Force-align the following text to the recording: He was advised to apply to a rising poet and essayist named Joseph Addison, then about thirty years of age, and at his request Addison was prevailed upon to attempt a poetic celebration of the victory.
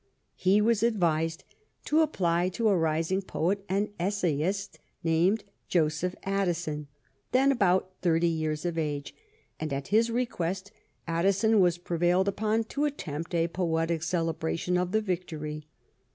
He 0.35 0.61
was 0.61 0.81
advised 0.81 1.43
to 1.85 2.01
apply 2.01 2.49
to 2.57 2.69
a 2.69 2.75
rising 2.75 3.21
poet 3.21 3.63
and 3.69 3.89
essayist 3.99 4.79
named 5.03 5.43
Joseph 5.67 6.15
Addison, 6.23 6.87
then 7.33 7.51
about 7.51 7.91
thirty 8.01 8.27
years 8.27 8.65
of 8.65 8.79
age, 8.79 9.13
and 9.59 9.71
at 9.71 9.89
his 9.89 10.09
request 10.09 10.71
Addison 11.07 11.59
was 11.59 11.77
prevailed 11.77 12.27
upon 12.27 12.63
to 12.63 12.85
attempt 12.85 13.35
a 13.35 13.47
poetic 13.47 14.01
celebration 14.01 14.75
of 14.75 14.91
the 14.91 15.01
victory. 15.01 15.67